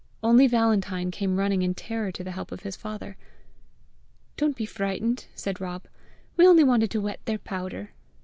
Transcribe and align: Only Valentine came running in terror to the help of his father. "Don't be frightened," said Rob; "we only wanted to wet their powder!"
Only 0.23 0.47
Valentine 0.47 1.11
came 1.11 1.37
running 1.37 1.61
in 1.61 1.75
terror 1.75 2.11
to 2.13 2.23
the 2.23 2.31
help 2.31 2.51
of 2.51 2.61
his 2.63 2.75
father. 2.75 3.17
"Don't 4.35 4.55
be 4.57 4.65
frightened," 4.65 5.27
said 5.35 5.61
Rob; 5.61 5.83
"we 6.37 6.47
only 6.47 6.63
wanted 6.63 6.89
to 6.89 7.01
wet 7.01 7.19
their 7.25 7.37
powder!" 7.37 7.91